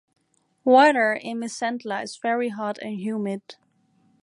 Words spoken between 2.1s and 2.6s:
very